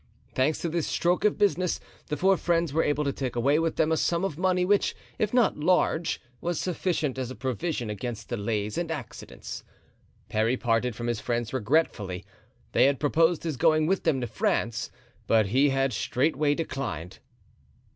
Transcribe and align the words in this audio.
Thanks 0.33 0.57
to 0.63 0.69
this 0.69 0.87
stroke 0.87 1.23
of 1.25 1.37
business 1.37 1.79
the 2.07 2.17
four 2.17 2.35
friends 2.35 2.73
were 2.73 2.81
able 2.81 3.03
to 3.03 3.13
take 3.13 3.35
away 3.35 3.59
with 3.59 3.75
them 3.75 3.91
a 3.91 3.97
sum 3.97 4.25
of 4.25 4.35
money 4.35 4.65
which, 4.65 4.95
if 5.19 5.31
not 5.31 5.59
large, 5.59 6.19
was 6.41 6.59
sufficient 6.59 7.19
as 7.19 7.29
a 7.29 7.35
provision 7.35 7.87
against 7.91 8.27
delays 8.29 8.79
and 8.79 8.89
accidents. 8.89 9.63
Parry 10.27 10.57
parted 10.57 10.95
from 10.95 11.05
his 11.05 11.19
friends 11.19 11.53
regretfully; 11.53 12.25
they 12.71 12.87
had 12.87 12.99
proposed 12.99 13.43
his 13.43 13.57
going 13.57 13.85
with 13.85 14.01
them 14.01 14.19
to 14.21 14.25
France, 14.25 14.89
but 15.27 15.45
he 15.49 15.69
had 15.69 15.93
straightway 15.93 16.55
declined. 16.55 17.19